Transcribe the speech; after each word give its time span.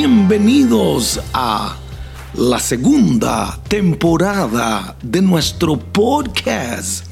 bienvenidos 0.00 1.20
a 1.34 1.76
la 2.34 2.60
segunda 2.60 3.58
temporada 3.66 4.96
de 5.02 5.20
nuestro 5.20 5.76
podcast, 5.76 7.04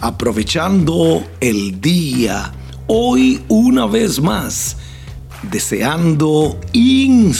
aprovechando 0.00 1.24
el 1.38 1.80
día. 1.80 2.52
Hoy 2.88 3.44
una 3.46 3.86
vez 3.86 4.20
más, 4.20 4.76
deseando 5.52 6.58
inspirarte 6.72 7.30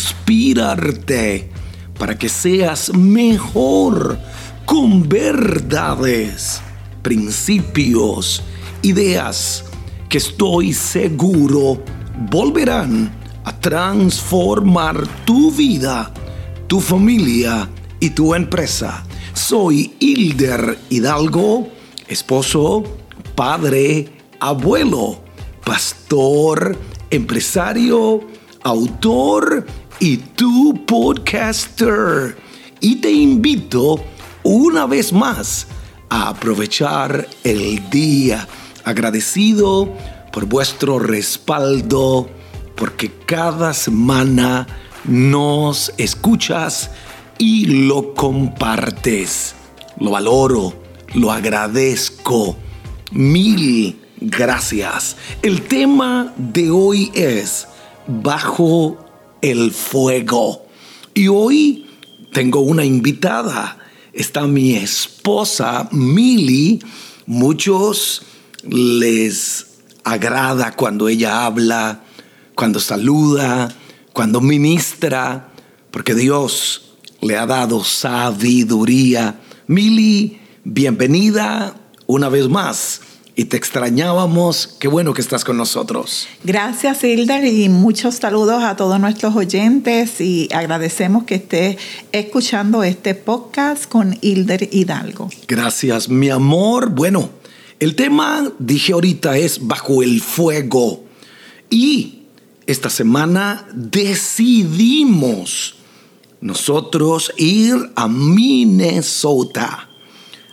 para 1.99 2.17
que 2.17 2.29
seas 2.29 2.95
mejor 2.95 4.21
con 4.65 5.09
verdades, 5.09 6.63
principios, 7.03 8.41
ideas 8.83 9.65
que 10.09 10.19
estoy 10.19 10.73
seguro 10.73 11.83
volverán 12.31 13.22
a 13.45 13.53
transformar 13.59 15.07
tu 15.25 15.51
vida, 15.51 16.13
tu 16.67 16.81
familia 16.81 17.69
y 18.01 18.11
tu 18.11 18.35
empresa. 18.35 19.05
Soy 19.33 19.95
Hilder 19.99 20.79
Hidalgo, 20.91 21.69
esposo, 22.09 22.85
padre, 23.35 24.09
abuelo, 24.41 25.21
pastor, 25.65 26.77
empresario, 27.11 28.21
autor 28.63 29.67
y 29.99 30.17
tu 30.19 30.85
podcaster. 30.87 32.37
Y 32.81 32.97
te 32.97 33.11
invito 33.11 34.03
una 34.43 34.87
vez 34.87 35.13
más 35.13 35.67
a 36.09 36.29
aprovechar 36.29 37.29
el 37.45 37.89
día 37.91 38.47
agradecido 38.85 39.89
por 40.33 40.47
vuestro 40.47 40.99
respaldo 40.99 42.29
porque 42.75 43.11
cada 43.27 43.75
semana 43.75 44.67
nos 45.05 45.93
escuchas 45.99 46.91
y 47.39 47.67
lo 47.87 48.15
compartes. 48.15 49.55
Lo 49.99 50.11
valoro, 50.11 50.75
lo 51.15 51.33
agradezco. 51.33 52.57
Mil 53.11 54.01
gracias. 54.21 55.17
El 55.43 55.63
tema 55.63 56.33
de 56.37 56.71
hoy 56.71 57.11
es 57.15 57.67
Bajo 58.07 58.99
el 59.41 59.73
Fuego. 59.73 60.67
Y 61.15 61.29
hoy 61.29 61.87
tengo 62.33 62.61
una 62.61 62.85
invitada. 62.85 63.79
Está 64.13 64.47
mi 64.47 64.75
esposa, 64.75 65.89
Mili. 65.91 66.81
Muchos 67.27 68.23
les 68.65 69.67
agrada 70.05 70.75
cuando 70.75 71.09
ella 71.09 71.45
habla 71.45 72.05
cuando 72.55 72.81
saluda, 72.81 73.75
cuando 74.13 74.41
ministra, 74.41 75.49
porque 75.91 76.15
Dios 76.15 76.95
le 77.21 77.37
ha 77.37 77.47
dado 77.47 77.85
sabiduría. 77.85 79.41
Mili, 79.67 80.41
bienvenida 80.65 81.75
una 82.07 82.29
vez 82.29 82.49
más. 82.49 83.01
Y 83.35 83.47
te 83.47 83.57
extrañábamos. 83.57 84.77
Qué 84.79 84.89
bueno 84.89 85.15
que 85.15 85.23
estás 85.23 85.43
con 85.43 85.57
nosotros. 85.57 86.29
Gracias, 86.45 87.03
Hilder, 87.03 87.45
y 87.47 87.71
muchos 87.71 88.17
saludos 88.17 88.63
a 88.63 88.77
todos 88.77 89.01
nuestros 89.01 89.35
oyentes. 89.35 90.21
Y 90.21 90.49
agradecemos 90.53 91.25
que 91.25 91.37
estés 91.37 91.79
escuchando 92.13 92.83
este 92.83 93.15
podcast 93.15 93.87
con 93.87 94.19
Hilder 94.21 94.69
Hidalgo. 94.71 95.31
Gracias, 95.49 96.11
mi 96.11 96.29
amor. 96.29 96.91
Bueno, 96.91 97.31
el 97.81 97.97
tema, 97.97 98.53
dije 98.59 98.93
ahorita, 98.93 99.39
es 99.39 99.67
bajo 99.67 100.03
el 100.03 100.21
fuego. 100.21 101.05
Y 101.71 102.22
esta 102.73 102.89
semana 102.89 103.69
decidimos 103.75 104.55
nosotros 106.41 107.31
ir 107.37 107.93
a 107.95 108.09
Minnesota, 108.09 109.91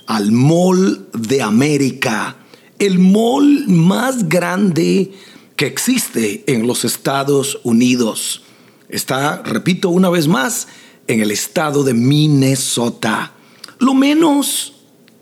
al 0.06 0.34
Mall 0.34 1.08
de 1.14 1.42
América, 1.42 2.36
el 2.78 3.00
mall 3.00 3.68
más 3.68 4.28
grande 4.28 5.14
que 5.56 5.66
existe 5.66 6.44
en 6.48 6.68
los 6.68 6.84
Estados 6.84 7.62
Unidos. 7.64 8.44
Está, 8.90 9.42
repito 9.44 9.90
una 9.90 10.10
vez 10.10 10.28
más, 10.28 10.68
en 11.08 11.22
el 11.22 11.32
estado 11.32 11.86
de 11.86 11.94
Minnesota. 11.94 13.32
Lo 13.80 13.94
menos 13.94 14.74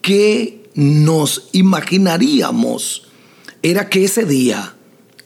que 0.02 0.68
nos 0.74 1.50
imaginaríamos 1.52 3.04
era 3.62 3.88
que 3.88 4.04
ese 4.04 4.26
día, 4.26 4.76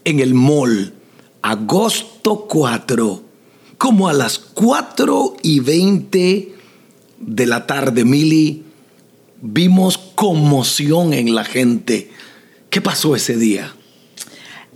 en 0.04 0.20
el 0.20 0.34
mall, 0.34 0.96
agosto 1.42 2.46
4, 2.48 3.24
como 3.78 4.08
a 4.08 4.14
las 4.14 4.38
4 4.38 5.38
y 5.44 5.60
20 5.60 6.56
de 7.20 7.46
la 7.46 7.66
tarde, 7.66 8.06
Mili, 8.06 8.64
vimos 9.42 9.98
conmoción 9.98 11.14
en 11.14 11.36
la 11.36 11.44
gente. 11.44 12.12
¿Qué 12.70 12.82
pasó 12.82 13.16
ese 13.16 13.38
día? 13.38 13.74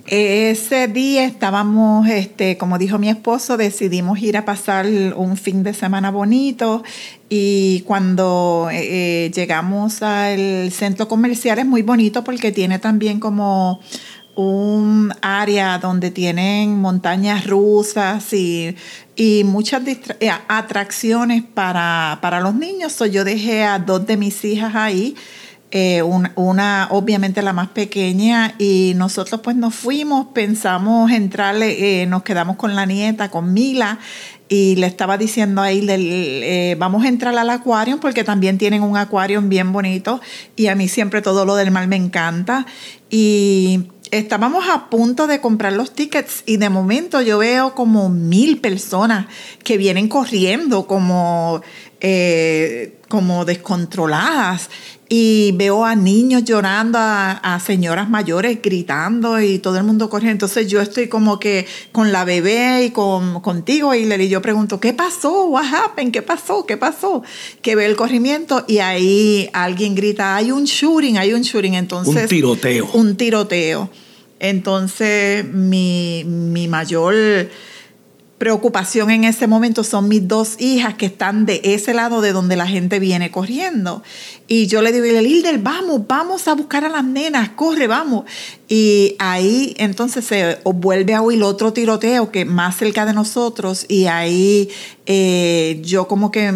Ese 0.08 0.88
día 0.88 1.26
estábamos, 1.26 2.08
este, 2.08 2.58
como 2.58 2.78
dijo 2.78 3.00
mi 3.00 3.10
esposo, 3.10 3.58
decidimos 3.58 4.20
ir 4.20 4.38
a 4.38 4.46
pasar 4.46 4.86
un 5.16 5.36
fin 5.36 5.64
de 5.64 5.74
semana 5.74 6.12
bonito 6.12 6.84
y 7.28 7.82
cuando 7.88 8.70
eh, 8.72 9.26
eh, 9.26 9.32
llegamos 9.34 10.04
al 10.04 10.72
centro 10.72 11.08
comercial 11.08 11.58
es 11.58 11.66
muy 11.66 11.82
bonito 11.82 12.24
porque 12.24 12.52
tiene 12.52 12.78
también 12.78 13.20
como 13.20 13.80
un 14.36 15.14
área 15.22 15.80
donde 15.80 16.12
tienen 16.12 16.80
montañas 16.80 17.48
rusas 17.48 18.34
y, 18.34 18.76
muchas 19.46 19.82
eh, 19.88 20.30
atracciones 20.48 21.42
para, 21.42 22.40
los 22.42 22.54
niños. 22.56 23.02
yo 23.12 23.24
dejé 23.24 23.64
a 23.64 23.80
dos 23.80 24.06
de 24.06 24.18
mis 24.18 24.44
hijas 24.44 24.76
ahí, 24.76 25.16
eh, 25.72 26.02
una, 26.02 26.88
obviamente 26.92 27.42
la 27.42 27.54
más 27.54 27.70
pequeña, 27.70 28.56
y 28.60 28.94
nosotros 28.98 29.40
pues 29.42 29.56
nos 29.56 29.74
fuimos, 29.74 30.28
pensamos 30.34 31.12
entrarle, 31.12 32.02
eh, 32.02 32.06
nos 32.06 32.24
quedamos 32.24 32.58
con 32.58 32.76
la 32.76 32.86
nieta, 32.86 33.30
con 33.32 33.54
Mila, 33.54 34.00
y 34.48 34.76
le 34.76 34.86
estaba 34.86 35.18
diciendo 35.18 35.62
ahí, 35.62 36.76
vamos 36.78 37.04
a 37.04 37.08
entrar 37.08 37.36
al 37.36 37.50
acuario 37.50 38.00
porque 38.00 38.24
también 38.24 38.60
tienen 38.60 38.84
un 38.84 38.96
acuario 38.96 39.42
bien 39.42 39.74
bonito 39.74 40.22
y 40.56 40.68
a 40.68 40.76
mí 40.76 40.88
siempre 40.88 41.24
todo 41.24 41.46
lo 41.46 41.56
del 41.56 41.72
mar 41.72 41.88
me 41.88 41.96
encanta. 41.96 42.68
Y 43.10 43.86
estábamos 44.12 44.66
a 44.70 44.90
punto 44.90 45.28
de 45.28 45.42
comprar 45.42 45.74
los 45.74 45.94
tickets 45.94 46.44
y 46.46 46.58
de 46.58 46.70
momento 46.70 47.22
yo 47.22 47.38
veo 47.38 47.76
como 47.76 48.10
mil 48.10 48.60
personas 48.60 49.28
que 49.64 49.78
vienen 49.78 50.08
corriendo 50.08 50.88
como, 50.88 51.62
eh, 52.08 53.00
como 53.08 53.46
descontroladas 53.46 54.70
y 55.10 55.54
veo 55.56 55.86
a 55.86 55.96
niños 55.96 56.44
llorando, 56.44 57.00
a, 57.02 57.60
señoras 57.66 58.12
mayores 58.12 58.60
gritando 58.62 59.42
y 59.42 59.58
todo 59.58 59.78
el 59.78 59.86
mundo 59.86 60.08
corriendo. 60.08 60.34
Entonces 60.34 60.68
yo 60.68 60.82
estoy 60.82 61.08
como 61.08 61.40
que 61.40 61.66
con 61.92 62.12
la 62.12 62.24
bebé 62.24 62.86
y 62.86 62.90
con, 62.92 63.42
contigo, 63.42 63.96
y 63.96 64.30
yo 64.30 64.40
pregunto, 64.44 64.80
¿qué 64.80 64.94
pasó? 64.94 65.46
What 65.46 65.66
happened? 65.66 66.12
¿Qué 66.14 66.22
pasó? 66.22 66.68
¿Qué 66.68 66.78
pasó? 66.78 67.24
Que 67.64 67.76
ve 67.76 67.88
el 67.88 67.96
corrimiento 67.96 68.64
y 68.68 68.78
ahí 68.78 69.50
alguien 69.54 69.96
grita, 69.96 70.36
hay 70.36 70.52
un 70.52 70.66
shooting, 70.66 71.18
hay 71.18 71.34
un 71.34 71.42
shooting. 71.42 71.74
Entonces, 71.74 72.22
un 72.22 72.30
tiroteo. 72.30 72.90
Un 72.94 73.16
tiroteo. 73.18 73.90
Entonces 74.40 75.44
mi, 75.44 76.24
mi 76.24 76.68
mayor 76.68 77.16
preocupación 78.46 79.10
en 79.10 79.24
ese 79.24 79.48
momento 79.48 79.84
son 79.84 80.08
mis 80.08 80.28
dos 80.28 80.62
hijas 80.62 80.94
que 80.94 81.08
están 81.08 81.48
de 81.48 81.62
ese 81.64 81.96
lado 81.96 82.22
de 82.22 82.32
donde 82.32 82.56
la 82.56 82.68
gente 82.68 83.00
viene 83.00 83.32
corriendo. 83.32 84.04
Y 84.48 84.68
yo 84.68 84.84
le 84.84 84.92
digo, 84.92 85.20
Hilder, 85.20 85.58
vamos, 85.58 86.06
vamos 86.08 86.48
a 86.48 86.54
buscar 86.54 86.86
a 86.86 86.90
las 86.90 87.04
nenas, 87.04 87.50
corre, 87.50 87.88
vamos. 87.88 88.26
Y 88.68 89.16
ahí 89.18 89.74
entonces 89.80 90.26
se 90.26 90.60
vuelve 90.64 91.16
a 91.16 91.24
oír 91.24 91.42
otro 91.42 91.74
tiroteo 91.74 92.32
que 92.32 92.46
más 92.46 92.78
cerca 92.78 93.08
de 93.08 93.14
nosotros 93.14 93.86
y 93.88 94.06
ahí 94.06 94.70
eh, 95.08 95.82
yo 95.84 96.08
como 96.08 96.32
que 96.32 96.48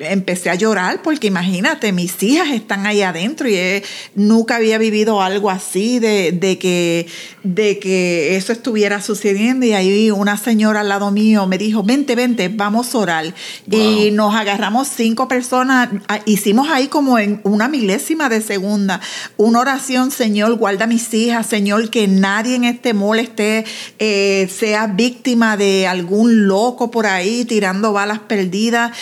empecé 0.00 0.50
a 0.50 0.56
llorar 0.56 1.02
porque 1.02 1.28
imagínate, 1.28 1.92
mis 1.92 2.20
hijas 2.22 2.50
están 2.50 2.86
ahí 2.86 3.02
adentro 3.02 3.48
y 3.48 3.54
eh, 3.54 3.82
nunca 4.14 4.56
había 4.56 4.78
vivido 4.78 5.22
algo 5.22 5.50
así 5.50 6.00
de, 6.00 6.32
de, 6.32 6.58
que, 6.58 7.06
de 7.44 7.78
que 7.78 8.36
eso 8.36 8.52
estuviera 8.52 9.00
sucediendo 9.00 9.66
y 9.66 9.72
ahí 9.72 10.10
una 10.10 10.36
señora 10.36 10.82
al 10.84 10.88
lado 10.88 11.10
mío 11.10 11.46
me 11.46 11.58
dijo, 11.58 11.82
vente, 11.82 12.14
vente, 12.14 12.48
vamos 12.48 12.94
a 12.94 12.98
orar. 12.98 13.34
Y 13.70 14.10
nos 14.12 14.34
agarramos 14.34 14.88
cinco 14.88 15.28
personas, 15.28 15.88
ah, 16.08 16.20
hicimos 16.26 16.68
ahí 16.70 16.88
como 16.88 17.18
en 17.18 17.40
una 17.44 17.68
milésima 17.68 18.28
de 18.28 18.40
segunda 18.40 19.00
una 19.36 19.60
oración, 19.60 20.10
Señor, 20.10 20.54
guarda 20.54 20.86
mis 20.86 21.12
hijas, 21.14 21.46
Señor, 21.46 21.90
que 21.90 22.06
nadie 22.08 22.56
en 22.56 22.64
este 22.64 22.94
mall 22.94 23.18
esté, 23.18 23.64
eh, 23.98 24.48
sea 24.54 24.86
víctima 24.86 25.56
de 25.56 25.86
algún 25.86 26.46
loco 26.46 26.90
por 26.90 27.06
ahí 27.06 27.44
tirando 27.44 27.92
balas 27.92 28.20
perdidas. 28.20 28.92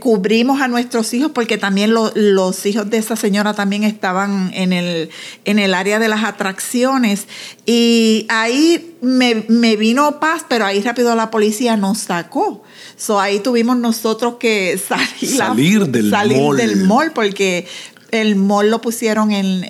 cubrimos 0.00 0.60
a 0.60 0.68
nuestros 0.68 1.12
hijos 1.14 1.30
porque 1.32 1.58
también 1.58 1.94
los 1.94 2.66
hijos 2.66 2.90
de 2.90 2.98
esa 2.98 3.16
señora 3.16 3.54
también 3.54 3.84
estaban 3.84 4.50
en 4.54 4.72
el, 4.72 5.10
en 5.44 5.58
el 5.58 5.74
área 5.74 5.98
de 5.98 6.08
las 6.08 6.24
atracciones. 6.24 7.26
Y 7.64 8.26
ahí 8.28 8.95
me, 9.06 9.76
vino 9.76 10.20
paz, 10.20 10.44
pero 10.48 10.66
ahí 10.66 10.80
rápido 10.80 11.14
la 11.14 11.30
policía 11.30 11.76
nos 11.76 11.98
sacó. 11.98 12.62
So 12.96 13.20
ahí 13.20 13.40
tuvimos 13.40 13.76
nosotros 13.76 14.36
que 14.38 14.78
salir, 14.78 15.36
salir 15.36 15.86
del 15.86 16.10
salir 16.10 16.38
mall. 16.38 16.56
del 16.56 16.76
mall 16.84 17.12
porque 17.12 17.66
el 18.10 18.36
mall 18.36 18.70
lo 18.70 18.80
pusieron 18.80 19.32
en, 19.32 19.64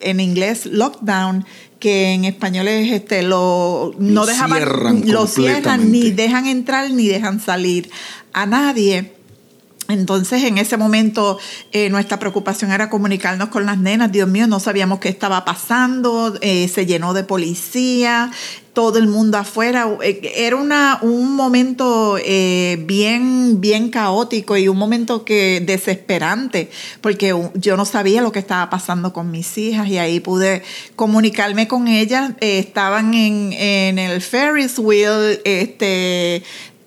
en, 0.00 0.20
inglés 0.20 0.66
lockdown 0.66 1.44
que 1.78 2.12
en 2.12 2.24
español 2.24 2.68
es 2.68 2.90
este 2.90 3.22
lo 3.22 3.94
no 3.98 4.26
dejaban 4.26 4.58
cierran 4.58 5.02
lo 5.06 5.26
cierran 5.26 5.92
ni 5.92 6.10
dejan 6.10 6.46
entrar 6.46 6.90
ni 6.90 7.06
dejan 7.06 7.38
salir 7.38 7.90
a 8.32 8.46
nadie 8.46 9.15
entonces, 9.88 10.42
en 10.44 10.58
ese 10.58 10.76
momento, 10.76 11.38
eh, 11.72 11.88
nuestra 11.90 12.18
preocupación 12.18 12.72
era 12.72 12.90
comunicarnos 12.90 13.48
con 13.50 13.66
las 13.66 13.78
nenas. 13.78 14.10
Dios 14.10 14.28
mío, 14.28 14.46
no 14.46 14.58
sabíamos 14.60 14.98
qué 14.98 15.08
estaba 15.08 15.44
pasando. 15.44 16.34
eh, 16.40 16.68
se 16.68 16.86
llenó 16.86 17.14
de 17.14 17.24
policía, 17.24 18.30
todo 18.72 18.98
el 18.98 19.06
mundo 19.06 19.38
afuera. 19.38 19.88
Eh, 20.02 20.32
Era 20.36 20.56
una, 20.56 20.98
un 21.02 21.34
momento 21.34 22.18
eh, 22.22 22.82
bien, 22.86 23.60
bien 23.60 23.90
caótico 23.90 24.56
y 24.56 24.68
un 24.68 24.76
momento 24.76 25.24
que 25.24 25.62
desesperante, 25.64 26.70
porque 27.00 27.34
yo 27.54 27.76
no 27.76 27.84
sabía 27.84 28.20
lo 28.22 28.32
que 28.32 28.38
estaba 28.38 28.68
pasando 28.68 29.12
con 29.12 29.30
mis 29.30 29.56
hijas 29.56 29.88
y 29.88 29.98
ahí 29.98 30.20
pude 30.20 30.62
comunicarme 30.96 31.68
con 31.68 31.88
ellas. 31.88 32.32
Eh, 32.40 32.58
estaban 32.58 33.14
en 33.14 33.98
el 33.98 34.20
Ferris 34.20 34.78
wheel, 34.78 35.40
este 35.44 36.42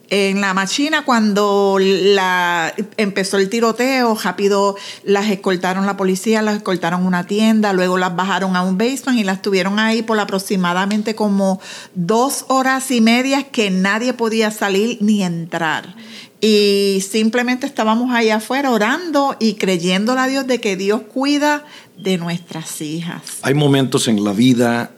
en 0.10 0.42
la 0.42 0.54
machina 0.54 1.06
cuando 1.06 1.78
la, 1.80 2.74
empezó 2.98 3.38
el 3.38 3.50
tiroteo, 3.50 4.16
rápido 4.16 4.76
las 5.04 5.30
escoltaron 5.30 5.86
la 5.86 5.98
policía, 5.98 6.42
las 6.42 6.58
escoltaron 6.58 7.04
a 7.04 7.08
una 7.08 7.26
tienda, 7.26 7.74
luego 7.74 7.98
las 7.98 8.16
bajaron 8.16 8.56
a 8.56 8.64
un 8.64 8.78
basement 8.78 9.20
y 9.20 9.24
las 9.24 9.42
tuvieron 9.42 9.80
ahí 9.80 10.02
por 10.02 10.20
aproximadamente 10.20 11.16
como 11.16 11.60
dos 11.96 12.46
horas 12.48 12.92
y 12.92 13.02
media 13.02 13.44
que 13.44 13.70
nadie 13.70 14.14
podía 14.14 14.52
salir 14.52 14.98
ni 15.02 15.24
entrar. 15.24 15.96
Y 16.42 17.04
simplemente 17.10 17.66
estábamos 17.66 18.12
ahí 18.14 18.30
afuera 18.30 18.72
orando 18.72 19.36
y 19.40 19.56
creyéndole 19.56 20.22
a 20.22 20.28
Dios 20.28 20.48
de 20.48 20.62
que 20.62 20.78
Dios 20.78 21.02
cuida 21.02 21.66
de 21.98 22.18
nuestras 22.18 22.82
hijas. 22.82 23.22
Hay 23.42 23.54
momentos 23.54 24.08
en 24.08 24.24
la 24.24 24.32
vida 24.32 24.92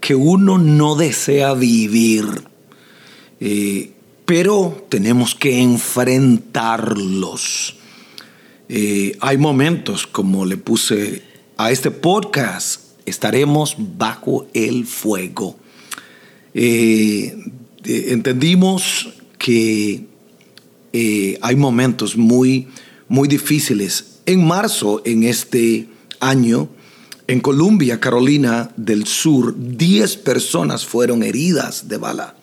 que 0.00 0.14
uno 0.14 0.58
no 0.58 0.94
desea 0.94 1.54
vivir, 1.54 2.44
eh, 3.40 3.93
pero 4.24 4.86
tenemos 4.88 5.34
que 5.34 5.60
enfrentarlos. 5.60 7.76
Eh, 8.68 9.16
hay 9.20 9.38
momentos, 9.38 10.06
como 10.06 10.46
le 10.46 10.56
puse 10.56 11.22
a 11.56 11.70
este 11.70 11.90
podcast, 11.90 12.80
estaremos 13.06 13.76
bajo 13.78 14.46
el 14.54 14.86
fuego. 14.86 15.58
Eh, 16.54 17.36
entendimos 17.84 19.10
que 19.38 20.06
eh, 20.92 21.38
hay 21.42 21.56
momentos 21.56 22.16
muy, 22.16 22.68
muy 23.08 23.28
difíciles. 23.28 24.20
En 24.26 24.46
marzo, 24.46 25.02
en 25.04 25.24
este 25.24 25.88
año, 26.20 26.70
en 27.26 27.40
Columbia, 27.40 28.00
Carolina 28.00 28.70
del 28.76 29.06
Sur, 29.06 29.54
10 29.58 30.16
personas 30.18 30.86
fueron 30.86 31.22
heridas 31.22 31.88
de 31.88 31.96
bala. 31.98 32.36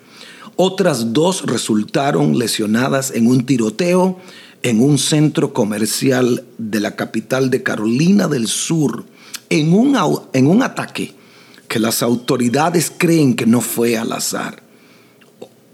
Otras 0.63 1.11
dos 1.11 1.41
resultaron 1.47 2.37
lesionadas 2.37 3.09
en 3.15 3.25
un 3.25 3.47
tiroteo 3.47 4.19
en 4.61 4.79
un 4.79 4.99
centro 4.99 5.53
comercial 5.53 6.43
de 6.59 6.79
la 6.79 6.95
capital 6.95 7.49
de 7.49 7.63
Carolina 7.63 8.27
del 8.27 8.47
Sur, 8.47 9.03
en 9.49 9.73
un, 9.73 9.97
en 10.33 10.45
un 10.45 10.61
ataque 10.61 11.15
que 11.67 11.79
las 11.79 12.03
autoridades 12.03 12.93
creen 12.95 13.35
que 13.35 13.47
no 13.47 13.59
fue 13.59 13.97
al 13.97 14.11
azar. 14.11 14.61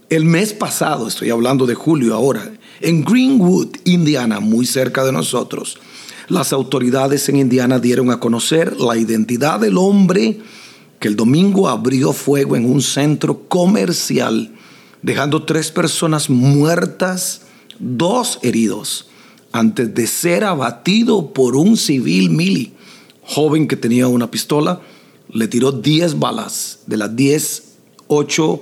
El 0.09 0.23
mes 0.23 0.53
pasado, 0.53 1.09
estoy 1.09 1.31
hablando 1.31 1.65
de 1.65 1.75
julio 1.75 2.15
ahora, 2.15 2.49
en 2.79 3.03
Greenwood, 3.03 3.75
Indiana, 3.83 4.39
muy 4.39 4.65
cerca 4.65 5.03
de 5.03 5.11
nosotros, 5.11 5.77
las 6.29 6.53
autoridades 6.53 7.27
en 7.27 7.35
Indiana 7.35 7.79
dieron 7.79 8.09
a 8.09 8.21
conocer 8.21 8.79
la 8.79 8.95
identidad 8.95 9.59
del 9.59 9.77
hombre 9.77 10.39
que 11.01 11.09
el 11.09 11.17
domingo 11.17 11.67
abrió 11.67 12.13
fuego 12.13 12.55
en 12.55 12.63
un 12.63 12.81
centro 12.81 13.49
comercial, 13.49 14.53
dejando 15.01 15.43
tres 15.43 15.71
personas 15.71 16.29
muertas, 16.29 17.41
dos 17.79 18.39
heridos, 18.41 19.07
antes 19.51 19.93
de 19.93 20.07
ser 20.07 20.43
abatido 20.43 21.33
por 21.33 21.55
un 21.55 21.77
civil 21.77 22.29
mili, 22.29 22.73
joven 23.21 23.67
que 23.67 23.75
tenía 23.75 24.07
una 24.07 24.29
pistola, 24.29 24.81
le 25.31 25.47
tiró 25.47 25.71
10 25.71 26.19
balas, 26.19 26.79
de 26.87 26.97
las 26.97 27.15
10, 27.15 27.63
8 28.07 28.61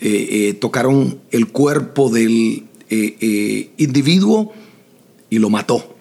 eh, 0.00 0.28
eh, 0.48 0.54
tocaron 0.54 1.20
el 1.30 1.48
cuerpo 1.48 2.10
del 2.10 2.64
eh, 2.90 3.70
individuo 3.78 4.52
y 5.30 5.38
lo 5.38 5.48
mató. 5.48 5.96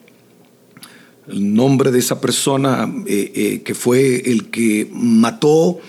El 1.28 1.54
nombre 1.54 1.92
de 1.92 2.00
esa 2.00 2.22
persona 2.22 2.94
que 3.06 3.74
fue 3.74 4.30
el 4.30 4.51
que 4.51 4.88
mató 4.92 5.80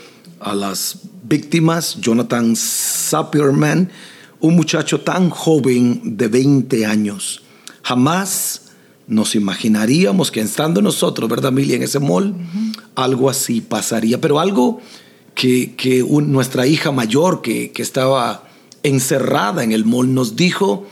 a 0.40 0.54
las 0.54 1.00
víctimas, 1.28 1.96
Jonathan 2.00 2.54
Sapperman, 2.56 3.90
un 4.40 4.54
muchacho 4.56 5.00
tan 5.00 5.30
joven 5.30 6.16
de 6.16 6.28
20 6.28 6.86
años. 6.86 7.42
Jamás 7.82 8.62
nos 9.06 9.34
imaginaríamos 9.34 10.30
que 10.30 10.40
estando 10.40 10.82
nosotros, 10.82 11.28
¿verdad, 11.30 11.52
Emilia, 11.52 11.76
en 11.76 11.82
ese 11.84 12.00
mall, 12.00 12.34
algo 12.94 13.30
así 13.30 13.60
pasaría, 13.60 14.20
pero 14.20 14.40
algo 14.40 14.80
que, 15.34 15.74
que 15.76 16.02
un- 16.02 16.32
nuestra 16.32 16.66
hija 16.66 16.90
mayor 16.92 17.40
que, 17.42 17.70
que 17.72 17.82
estaba 17.82 18.48
encerrada 18.82 19.62
en 19.64 19.72
el 19.72 19.84
mall 19.84 20.12
nos 20.12 20.34
dijo 20.36 20.86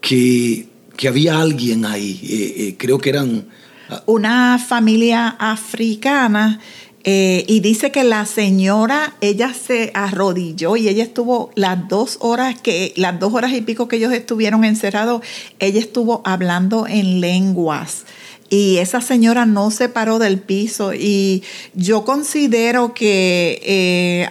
que, 0.00 0.68
que 0.96 1.08
había 1.08 1.40
alguien 1.40 1.84
ahí, 1.84 2.20
eh, 2.24 2.54
eh, 2.68 2.76
creo 2.78 2.98
que 2.98 3.10
eran... 3.10 3.46
ah, 3.90 4.02
una 4.06 4.58
familia 4.58 5.28
africana 5.38 6.60
eh, 7.04 7.44
y 7.48 7.60
dice 7.60 7.90
que 7.90 8.04
la 8.04 8.26
señora, 8.26 9.14
ella 9.20 9.52
se 9.54 9.90
arrodilló 9.94 10.76
y 10.76 10.88
ella 10.88 11.02
estuvo 11.02 11.50
las 11.56 11.88
dos 11.88 12.18
horas 12.20 12.60
que, 12.60 12.92
las 12.96 13.18
dos 13.18 13.34
horas 13.34 13.52
y 13.52 13.60
pico 13.60 13.88
que 13.88 13.96
ellos 13.96 14.12
estuvieron 14.12 14.64
encerrados, 14.64 15.22
ella 15.58 15.80
estuvo 15.80 16.22
hablando 16.24 16.86
en 16.86 17.20
lenguas. 17.20 18.04
Y 18.50 18.76
esa 18.78 19.00
señora 19.00 19.46
no 19.46 19.70
se 19.70 19.88
paró 19.88 20.18
del 20.18 20.38
piso. 20.38 20.92
Y 20.92 21.42
yo 21.74 22.04
considero 22.04 22.92
que 22.92 23.60
eh, 23.64 24.28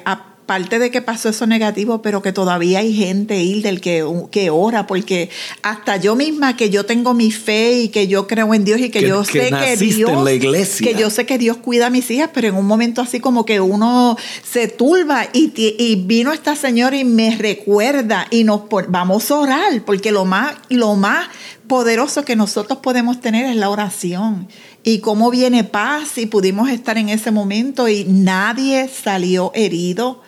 aparte 0.52 0.80
de 0.80 0.92
que 0.92 1.02
pasó 1.02 1.30
eso 1.30 1.48
negativo, 1.48 2.02
pero 2.02 2.22
que 2.22 2.34
todavía 2.34 2.80
hay 2.80 2.94
gente, 2.94 3.36
del 3.36 3.80
que, 3.80 4.06
que 4.32 4.50
ora, 4.50 4.86
porque 4.86 5.30
hasta 5.62 5.96
yo 5.96 6.18
misma 6.18 6.58
que 6.58 6.70
yo 6.70 6.86
tengo 6.86 7.14
mi 7.14 7.32
fe 7.32 7.84
y 7.84 7.88
que 7.88 8.10
yo 8.10 8.28
creo 8.28 8.54
en 8.54 8.66
Dios 8.66 8.82
y 8.82 8.90
que, 8.90 9.00
Que- 9.00 9.08
yo 9.08 9.24
sé 9.24 9.50
que 9.50 9.78
Dios, 9.78 10.10
en 10.12 10.26
la 10.26 10.34
iglesia. 10.34 10.86
que 10.86 11.00
yo 11.00 11.10
sé 11.10 11.26
que 11.26 11.38
Dios 11.38 11.56
cuida 11.56 11.88
a 11.88 11.90
mis 11.90 12.12
hijas, 12.12 12.32
pero 12.34 12.50
en 12.50 12.56
un 12.56 12.66
momento 12.68 13.02
así 13.02 13.22
como 13.22 13.46
que 13.46 13.62
uno 13.62 14.18
se 14.44 14.68
turba 14.68 15.26
y, 15.32 15.54
y 15.56 15.96
vino 15.96 16.34
esta 16.34 16.58
señora 16.58 16.98
y 16.98 17.06
me 17.06 17.34
recuerda 17.38 18.28
y 18.30 18.44
nos 18.44 18.64
vamos 18.90 19.32
a 19.32 19.36
orar, 19.40 19.86
porque 19.86 20.12
lo 20.12 20.26
más, 20.26 20.56
lo 20.68 20.96
más 20.98 21.30
poderoso 21.68 22.26
que 22.26 22.36
nosotros 22.36 22.80
podemos 22.84 23.22
tener 23.22 23.46
es 23.46 23.56
la 23.56 23.70
oración. 23.70 24.50
Y 24.84 25.00
cómo 25.00 25.32
viene 25.32 25.64
paz 25.64 26.18
y 26.18 26.26
pudimos 26.26 26.70
estar 26.70 26.98
en 26.98 27.08
ese 27.08 27.32
momento 27.32 27.88
y 27.88 28.04
nadie 28.04 28.90
salió 28.90 29.52
herido. 29.56 30.22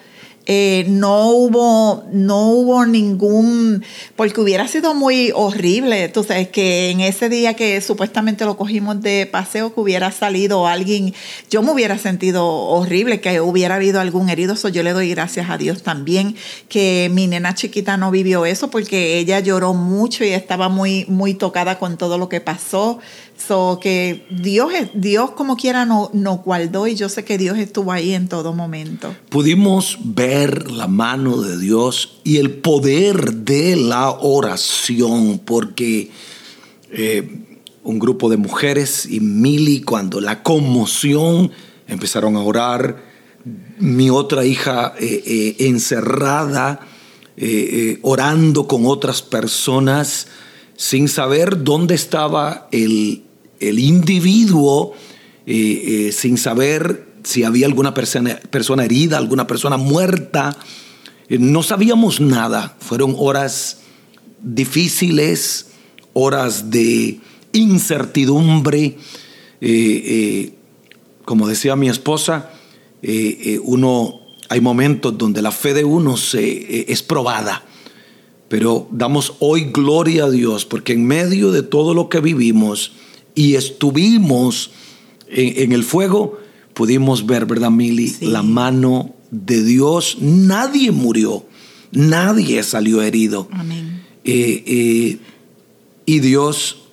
Eh, 0.45 0.83
no 0.89 1.29
hubo 1.29 2.03
no 2.11 2.49
hubo 2.49 2.85
ningún 2.85 3.81
porque 4.17 4.41
hubiera 4.41 4.67
sido 4.67 4.93
muy 4.93 5.31
horrible 5.33 6.09
tú 6.09 6.25
sabes 6.25 6.49
que 6.49 6.89
en 6.89 6.99
ese 6.99 7.29
día 7.29 7.53
que 7.53 7.79
supuestamente 7.79 8.43
lo 8.43 8.57
cogimos 8.57 9.01
de 9.01 9.25
paseo 9.25 9.73
que 9.73 9.79
hubiera 9.79 10.11
salido 10.11 10.67
alguien 10.67 11.13
yo 11.49 11.61
me 11.61 11.71
hubiera 11.71 11.97
sentido 11.97 12.45
horrible 12.45 13.21
que 13.21 13.39
hubiera 13.39 13.75
habido 13.75 14.01
algún 14.01 14.29
herido. 14.29 14.57
So 14.57 14.67
yo 14.67 14.83
le 14.83 14.91
doy 14.91 15.09
gracias 15.09 15.49
a 15.49 15.57
Dios 15.57 15.81
también 15.81 16.35
que 16.67 17.09
mi 17.13 17.27
nena 17.27 17.55
chiquita 17.55 17.95
no 17.95 18.11
vivió 18.11 18.45
eso 18.45 18.69
porque 18.69 19.19
ella 19.19 19.39
lloró 19.39 19.73
mucho 19.73 20.25
y 20.25 20.29
estaba 20.29 20.67
muy 20.67 21.05
muy 21.07 21.33
tocada 21.33 21.79
con 21.79 21.97
todo 21.97 22.17
lo 22.17 22.27
que 22.27 22.41
pasó 22.41 22.99
so 23.37 23.79
que 23.81 24.25
Dios 24.29 24.71
Dios 24.93 25.31
como 25.31 25.55
quiera 25.55 25.85
no 25.85 26.09
nos 26.13 26.41
guardó 26.43 26.87
y 26.87 26.95
yo 26.95 27.09
sé 27.09 27.25
que 27.25 27.37
Dios 27.37 27.57
estuvo 27.57 27.91
ahí 27.91 28.13
en 28.13 28.27
todo 28.27 28.53
momento. 28.53 29.15
Pudimos 29.29 29.97
ver 30.03 30.71
la 30.71 30.87
mano 30.87 31.41
de 31.41 31.57
Dios 31.57 32.19
y 32.23 32.37
el 32.37 32.51
poder 32.51 33.33
de 33.33 33.75
la 33.75 34.11
oración, 34.11 35.39
porque 35.43 36.11
eh, 36.91 37.43
un 37.83 37.99
grupo 37.99 38.29
de 38.29 38.37
mujeres 38.37 39.05
y 39.05 39.19
Mili, 39.19 39.81
cuando 39.81 40.21
la 40.21 40.43
conmoción 40.43 41.51
empezaron 41.87 42.35
a 42.35 42.41
orar, 42.41 43.13
mi 43.79 44.09
otra 44.09 44.45
hija 44.45 44.93
eh, 44.99 45.23
eh, 45.25 45.55
encerrada, 45.67 46.79
eh, 47.35 47.45
eh, 47.47 47.99
orando 48.03 48.67
con 48.67 48.85
otras 48.85 49.23
personas, 49.23 50.27
sin 50.75 51.07
saber 51.07 51.63
dónde 51.63 51.95
estaba 51.95 52.67
el, 52.71 53.22
el 53.69 53.79
individuo, 53.79 54.93
eh, 55.45 56.07
eh, 56.07 56.11
sin 56.11 56.37
saber 56.37 57.13
si 57.23 57.43
había 57.43 57.65
alguna 57.65 57.93
persona, 57.93 58.39
persona 58.49 58.85
herida, 58.85 59.17
alguna 59.17 59.47
persona 59.47 59.77
muerta. 59.77 60.57
Eh, 61.29 61.37
no 61.39 61.63
sabíamos 61.63 62.19
nada. 62.19 62.75
Fueron 62.79 63.15
horas 63.17 63.79
difíciles, 64.41 65.67
horas 66.13 66.69
de 66.69 67.19
incertidumbre. 67.53 68.97
Como 71.25 71.47
decía 71.47 71.77
mi 71.77 71.87
esposa, 71.87 72.51
uno, 73.63 74.19
hay 74.49 74.59
momentos 74.59 75.17
donde 75.17 75.41
la 75.41 75.51
fe 75.51 75.73
de 75.73 75.85
uno 75.85 76.17
se, 76.17 76.91
es 76.91 77.01
probada. 77.01 77.63
Pero 78.49 78.87
damos 78.91 79.35
hoy 79.39 79.71
gloria 79.71 80.25
a 80.25 80.29
Dios 80.29 80.65
porque 80.65 80.93
en 80.93 81.05
medio 81.05 81.51
de 81.51 81.63
todo 81.63 81.93
lo 81.93 82.09
que 82.09 82.19
vivimos 82.19 82.91
y 83.35 83.55
estuvimos 83.55 84.71
en, 85.27 85.71
el 85.71 85.83
fuego, 85.83 86.39
pudimos 86.73 87.25
ver, 87.25 87.45
¿verdad, 87.45 87.71
Mili? 87.71 88.15
La 88.21 88.43
mano 88.43 89.13
de 89.31 89.63
Dios. 89.63 90.17
Nadie 90.19 90.91
murió, 90.91 91.45
nadie 91.91 92.63
salió 92.63 93.01
herido. 93.01 93.47
Amén. 93.51 94.03
Eh, 94.23 94.63
eh, 94.65 95.17
y 96.05 96.19
Dios 96.19 96.83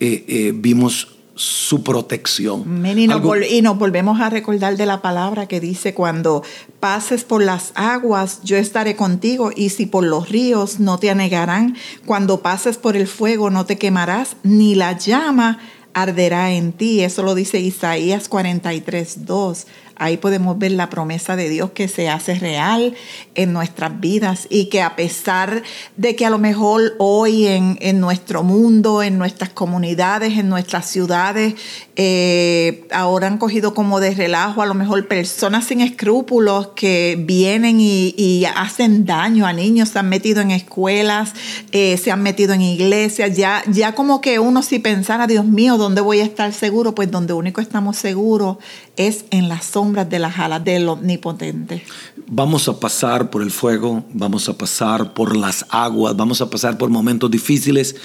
eh, 0.00 0.52
vimos 0.54 1.18
su 1.38 1.84
protección. 1.84 2.62
Y 2.84 3.06
nos, 3.06 3.22
y 3.48 3.62
nos, 3.62 3.78
volvemos 3.78 4.20
a 4.20 4.28
recordar 4.28 4.76
de 4.76 4.86
la 4.86 5.00
palabra 5.00 5.46
que 5.46 5.60
dice, 5.60 5.94
cuando 5.94 6.42
pases 6.80 7.22
por 7.22 7.42
las 7.42 7.70
aguas, 7.76 8.40
yo 8.42 8.56
estaré 8.56 8.96
contigo, 8.96 9.52
y 9.54 9.68
si 9.68 9.86
por 9.86 10.04
los 10.04 10.28
ríos 10.28 10.80
no 10.80 10.98
te 10.98 11.10
anegarán, 11.10 11.76
cuando 12.06 12.42
pases 12.42 12.76
por 12.76 12.96
el 12.96 13.06
fuego 13.06 13.50
no 13.50 13.66
te 13.66 13.78
quemarás, 13.78 14.36
ni 14.42 14.74
la 14.74 14.98
llama 14.98 15.60
arderá 16.02 16.52
en 16.52 16.72
ti. 16.72 17.02
Eso 17.02 17.22
lo 17.22 17.34
dice 17.34 17.60
Isaías 17.60 18.28
43, 18.28 19.26
2. 19.26 19.66
Ahí 20.00 20.16
podemos 20.16 20.56
ver 20.56 20.72
la 20.72 20.90
promesa 20.90 21.34
de 21.34 21.48
Dios 21.48 21.72
que 21.72 21.88
se 21.88 22.08
hace 22.08 22.36
real 22.36 22.94
en 23.34 23.52
nuestras 23.52 23.98
vidas 23.98 24.46
y 24.48 24.66
que 24.66 24.80
a 24.80 24.94
pesar 24.94 25.64
de 25.96 26.14
que 26.14 26.24
a 26.24 26.30
lo 26.30 26.38
mejor 26.38 26.94
hoy 26.98 27.48
en, 27.48 28.00
nuestro 28.00 28.44
mundo, 28.44 29.02
en 29.02 29.18
nuestras 29.18 29.50
comunidades, 29.50 30.38
en 30.38 30.48
nuestras 30.48 30.86
ciudades, 30.86 31.54
eh, 32.00 32.86
ahora 32.92 33.26
han 33.26 33.38
cogido 33.38 33.74
como 33.74 33.98
de 33.98 34.14
relajo 34.14 34.62
a 34.62 34.66
lo 34.66 34.74
mejor 34.74 35.08
personas 35.08 35.64
sin 35.64 35.80
escrúpulos 35.80 36.68
que 36.76 37.20
vienen 37.20 37.78
y, 37.80 38.44
hacen 38.54 39.04
daño 39.04 39.46
a 39.46 39.52
niños, 39.52 39.88
se 39.88 39.98
han 39.98 40.08
metido 40.08 40.40
en 40.40 40.52
escuelas, 40.52 41.32
eh, 41.72 41.96
se 41.96 42.12
han 42.12 42.22
metido 42.22 42.54
en 42.54 42.62
iglesias, 42.62 43.36
ya, 43.36 43.64
ya 43.66 43.96
como 43.96 44.20
que 44.20 44.38
uno 44.38 44.62
si 44.62 44.78
pensara, 44.78 45.26
Dios 45.26 45.44
mío, 45.44 45.76
¿dónde 45.76 46.00
voy 46.00 46.20
a 46.20 46.24
estar 46.24 46.52
seguro? 46.52 46.94
Pues 46.94 47.10
donde 47.10 47.32
único 47.32 47.60
estamos 47.60 47.96
seguros 47.96 48.58
es 48.96 49.24
en 49.32 49.48
la 49.48 49.60
sombra 49.60 50.04
de 50.04 50.20
las 50.20 50.38
alas 50.38 50.62
del 50.62 50.88
omnipotente. 50.88 51.82
Vamos 52.28 52.68
a 52.68 52.78
pasar 52.78 53.28
por 53.28 53.42
el 53.42 53.50
fuego, 53.50 54.04
vamos 54.12 54.48
a 54.48 54.56
pasar 54.56 55.14
por 55.14 55.36
las 55.36 55.66
aguas, 55.68 56.16
vamos 56.16 56.40
a 56.42 56.48
pasar 56.48 56.78
por 56.78 56.90
momentos 56.90 57.28
difíciles, 57.28 57.96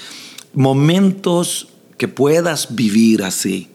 momentos 0.52 1.68
que 1.96 2.08
puedas 2.08 2.74
vivir 2.74 3.22
así. 3.22 3.68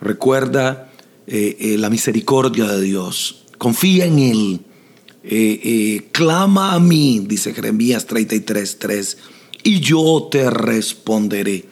Recuerda 0.00 0.90
eh, 1.26 1.56
eh, 1.60 1.78
la 1.78 1.90
misericordia 1.90 2.66
de 2.66 2.80
Dios, 2.80 3.44
confía 3.58 4.06
en 4.06 4.18
Él, 4.18 4.60
eh, 5.22 6.08
clama 6.12 6.72
a 6.74 6.80
mí, 6.80 7.24
dice 7.26 7.52
Jeremías 7.52 8.06
33, 8.06 8.78
3, 8.78 9.18
y 9.62 9.80
yo 9.80 10.28
te 10.30 10.48
responderé. 10.48 11.66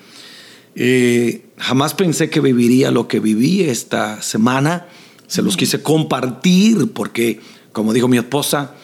jamás 1.56 1.94
pensé 1.94 2.28
que 2.28 2.40
viviría 2.40 2.90
lo 2.90 3.08
que 3.08 3.18
viví 3.18 3.62
esta 3.62 4.20
semana. 4.23 4.87
Se 5.26 5.42
los 5.42 5.56
quise 5.56 5.82
compartir 5.82 6.92
porque, 6.92 7.40
como 7.73 7.92
dijo 7.94 8.08
mi 8.08 8.18
esposa, 8.18 8.75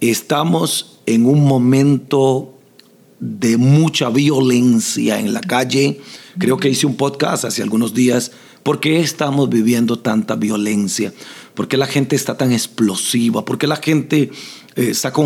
estamos 0.00 1.00
en 1.06 1.26
un 1.26 1.44
momento 1.44 2.58
de 3.18 3.56
mucha 3.56 4.10
violencia 4.10 5.18
en 5.18 5.32
la 5.32 5.40
calle. 5.40 6.00
Creo 6.38 6.58
que 6.58 6.68
hice 6.68 6.86
un 6.86 6.96
podcast 6.96 7.44
hace 7.44 7.62
algunos 7.62 7.94
días. 7.94 8.32
¿Por 8.62 8.78
qué 8.78 9.00
estamos 9.00 9.48
viviendo 9.48 9.98
tanta 9.98 10.36
violencia? 10.36 11.12
¿Por 11.54 11.68
qué 11.68 11.76
la 11.76 11.86
gente 11.86 12.14
está 12.14 12.36
tan 12.36 12.52
explosiva? 12.52 13.44
¿Por 13.44 13.58
qué 13.58 13.66
la 13.66 13.76
gente 13.76 14.30
eh, 14.76 14.94
saca, 14.94 15.20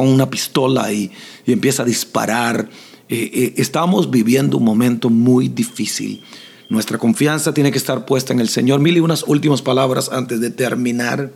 una 0.00 0.30
pistola 0.30 0.92
y, 0.92 1.10
empieza 1.46 1.82
a 1.82 1.86
disparar? 1.86 2.70
Eh, 3.08 3.30
eh, 3.32 3.54
estamos 3.56 4.10
viviendo 4.10 4.58
un 4.58 4.64
momento 4.64 5.10
muy 5.10 5.48
difícil. 5.48 6.22
Nuestra 6.68 6.98
confianza 6.98 7.52
tiene 7.52 7.72
que 7.72 7.78
estar 7.78 8.06
puesta 8.06 8.32
en 8.32 8.40
el 8.40 8.48
Señor. 8.48 8.80
Mil 8.80 9.00
unas 9.00 9.24
últimas 9.26 9.62
palabras 9.62 10.10
antes 10.12 10.40
de 10.40 10.50
terminar. 10.50 11.32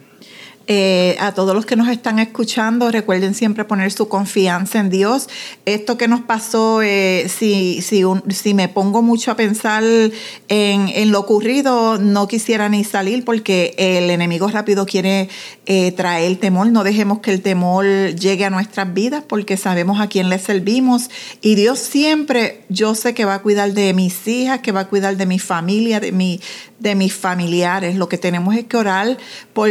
Eh, 0.66 1.16
a 1.18 1.32
todos 1.32 1.54
los 1.54 1.66
que 1.66 1.76
nos 1.76 1.88
están 1.88 2.18
escuchando, 2.18 2.90
recuerden 2.90 3.34
siempre 3.34 3.64
poner 3.64 3.90
su 3.92 4.08
confianza 4.08 4.78
en 4.78 4.90
Dios. 4.90 5.28
Esto 5.66 5.98
que 5.98 6.08
nos 6.08 6.20
pasó, 6.20 6.82
eh, 6.82 7.28
si, 7.28 7.82
si, 7.82 8.54
me 8.54 8.68
pongo 8.68 9.02
mucho 9.02 9.30
a 9.32 9.36
pensar 9.36 9.82
en, 9.82 10.88
en, 10.88 11.10
lo 11.10 11.20
ocurrido, 11.20 11.98
no 11.98 12.28
quisiera 12.28 12.68
ni 12.68 12.84
salir 12.84 13.24
porque 13.24 13.74
el 13.76 14.10
enemigo 14.10 14.48
rápido 14.48 14.86
quiere 14.86 15.28
eh, 15.66 15.92
traer 15.92 16.36
temor. 16.36 16.68
No 16.68 16.84
dejemos 16.84 17.20
que 17.20 17.32
el 17.32 17.42
temor 17.42 17.84
llegue 18.14 18.44
a 18.44 18.50
nuestras 18.50 18.92
vidas 18.94 19.24
porque 19.26 19.56
sabemos 19.56 20.00
a 20.00 20.08
quién 20.08 20.28
le 20.28 20.38
servimos. 20.38 21.10
Y 21.40 21.54
Dios 21.54 21.78
siempre, 21.78 22.64
yo 22.68 22.94
sé 22.94 23.14
que 23.14 23.24
va 23.24 23.34
a 23.34 23.42
cuidar 23.42 23.72
de 23.72 23.94
mis 23.94 24.26
hijas, 24.28 24.60
que 24.60 24.72
va 24.72 24.80
a 24.80 24.88
cuidar 24.88 25.16
de 25.16 25.26
mi 25.26 25.38
familia, 25.38 26.00
de, 26.00 26.12
mi, 26.12 26.40
de 26.78 26.94
mis 26.94 27.14
familiares. 27.14 27.96
Lo 27.96 28.08
que 28.08 28.18
tenemos 28.18 28.54
es 28.54 28.64
que 28.64 28.76
orar 28.76 29.16
por, 29.52 29.70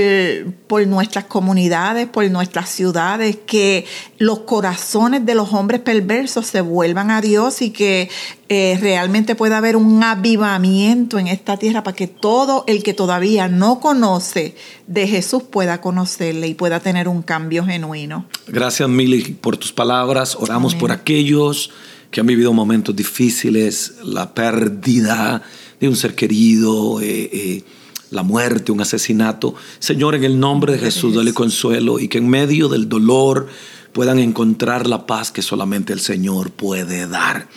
por 0.67 0.80
nuestras 0.87 1.25
comunidades, 1.25 2.07
por 2.07 2.29
nuestras 2.29 2.69
ciudades, 2.69 3.37
que 3.45 3.85
los 4.17 4.39
corazones 4.39 5.25
de 5.25 5.35
los 5.35 5.53
hombres 5.53 5.81
perversos 5.81 6.47
se 6.47 6.61
vuelvan 6.61 7.11
a 7.11 7.21
Dios 7.21 7.61
y 7.61 7.71
que 7.71 8.09
eh, 8.49 8.77
realmente 8.81 9.35
pueda 9.35 9.57
haber 9.57 9.75
un 9.75 10.03
avivamiento 10.03 11.19
en 11.19 11.27
esta 11.27 11.57
tierra 11.57 11.83
para 11.83 11.95
que 11.95 12.07
todo 12.07 12.63
el 12.67 12.83
que 12.83 12.93
todavía 12.93 13.47
no 13.47 13.79
conoce 13.79 14.55
de 14.87 15.07
Jesús 15.07 15.43
pueda 15.43 15.81
conocerle 15.81 16.47
y 16.47 16.53
pueda 16.53 16.79
tener 16.79 17.07
un 17.07 17.21
cambio 17.21 17.65
genuino. 17.65 18.25
Gracias, 18.47 18.87
Mili, 18.89 19.33
por 19.33 19.57
tus 19.57 19.71
palabras. 19.71 20.35
Oramos 20.39 20.75
por 20.75 20.91
aquellos 20.91 21.71
que 22.11 22.19
han 22.19 22.27
vivido 22.27 22.53
momentos 22.53 22.95
difíciles, 22.95 23.95
la 24.03 24.33
pérdida 24.33 25.41
de 25.79 25.87
un 25.87 25.95
ser 25.95 26.13
querido, 26.13 27.01
eh, 27.01 27.29
eh, 27.33 27.63
la 28.11 28.23
muerte, 28.23 28.71
un 28.71 28.81
asesinato. 28.81 29.55
Señor, 29.79 30.15
en 30.15 30.23
el 30.23 30.39
nombre 30.39 30.73
de 30.73 30.79
Jesús, 30.79 31.15
dale 31.15 31.33
consuelo 31.33 31.99
y 31.99 32.07
que 32.07 32.19
en 32.19 32.29
medio 32.29 32.69
del 32.69 32.87
dolor 32.87 33.47
puedan 33.93 34.19
encontrar 34.19 34.87
la 34.87 35.07
paz 35.07 35.31
que 35.31 35.41
solamente 35.41 35.91
el 35.91 35.99
Señor 35.99 36.51
puede 36.51 37.07
dar. 37.07 37.47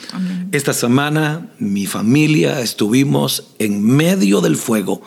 Esta 0.52 0.72
semana 0.72 1.52
mi 1.58 1.86
familia 1.86 2.60
estuvimos 2.60 3.44
en 3.58 3.84
medio 3.84 4.40
del 4.40 4.56
fuego, 4.56 5.02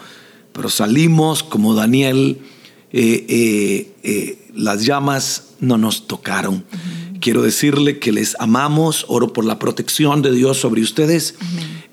pero 0.54 0.70
salimos 0.70 1.44
como 1.44 1.74
Daniel, 1.74 2.40
eh, 2.92 4.48
las 4.54 4.86
llamas 4.86 5.56
no 5.60 5.78
nos 5.78 6.08
tocaron. 6.08 6.64
Quiero 7.20 7.42
decirle 7.42 8.00
que 8.00 8.12
les 8.12 8.36
amamos, 8.40 9.06
oro 9.08 9.34
por 9.34 9.46
la 9.46 9.60
protección 9.60 10.22
de 10.22 10.32
Dios 10.32 10.58
sobre 10.58 10.82
ustedes. 10.82 11.36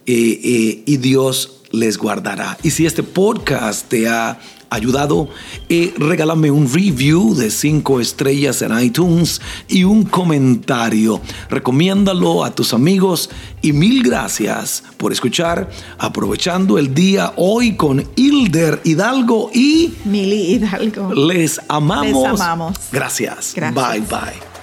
Eh, 0.06 0.40
eh, 0.44 0.82
y 0.84 0.99
Dios 0.99 1.62
les 1.74 1.98
guardará. 1.98 2.56
Y 2.62 2.70
si 2.70 2.86
este 2.86 3.02
podcast 3.02 3.88
te 3.88 4.08
ha 4.08 4.38
ayudado, 4.70 5.28
eh, 5.68 5.94
regálame 5.98 6.50
un 6.50 6.72
review 6.72 7.34
de 7.34 7.50
cinco 7.50 8.00
estrellas 8.00 8.62
en 8.62 8.78
iTunes 8.78 9.40
y 9.68 9.84
un 9.84 10.04
comentario. 10.04 11.20
Recomiéndalo 11.48 12.44
a 12.44 12.54
tus 12.54 12.74
amigos 12.74 13.30
y 13.62 13.72
mil 13.72 14.02
gracias 14.02 14.82
por 14.96 15.12
escuchar. 15.12 15.70
Aprovechando 15.98 16.78
el 16.78 16.94
día 16.94 17.32
hoy 17.36 17.76
con 17.76 18.04
Hilder 18.16 18.80
Hidalgo 18.84 19.50
y 19.52 19.94
Mili 20.04 20.54
Hidalgo. 20.54 21.14
Les 21.14 21.60
amamos. 21.68 22.32
Les 22.32 22.40
amamos. 22.40 22.76
Gracias. 22.92 23.54
Bye 23.54 24.00
bye. 24.00 24.53